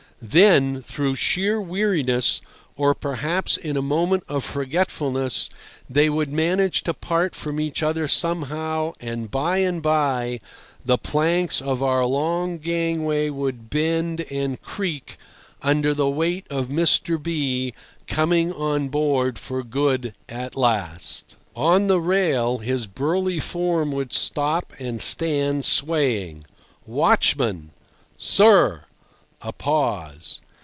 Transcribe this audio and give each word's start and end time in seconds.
Then, 0.23 0.83
through 0.83 1.15
sheer 1.15 1.59
weariness, 1.59 2.41
or 2.77 2.93
perhaps 2.93 3.57
in 3.57 3.75
a 3.75 3.81
moment 3.81 4.23
of 4.27 4.43
forgetfulness, 4.45 5.49
they 5.89 6.11
would 6.11 6.29
manage 6.31 6.83
to 6.83 6.93
part 6.93 7.33
from 7.33 7.59
each 7.59 7.81
other 7.81 8.07
somehow, 8.07 8.93
and 8.99 9.31
by 9.31 9.57
and 9.57 9.81
by 9.81 10.39
the 10.85 10.99
planks 10.99 11.59
of 11.59 11.81
our 11.81 12.05
long 12.05 12.59
gangway 12.59 13.31
would 13.31 13.71
bend 13.71 14.21
and 14.29 14.61
creak 14.61 15.17
under 15.63 15.91
the 15.91 16.07
weight 16.09 16.45
of 16.51 16.67
Mr. 16.67 17.21
B— 17.21 17.73
coming 18.05 18.53
on 18.53 18.89
board 18.89 19.39
for 19.39 19.63
good 19.63 20.13
at 20.29 20.55
last. 20.55 21.35
On 21.55 21.87
the 21.87 21.99
rail 21.99 22.59
his 22.59 22.85
burly 22.85 23.39
form 23.39 23.91
would 23.93 24.13
stop 24.13 24.71
and 24.77 25.01
stand 25.01 25.65
swaying. 25.65 26.45
"Watchman!" 26.85 27.71
"Sir." 28.19 28.83
A 29.43 29.51
pause. 29.51 30.39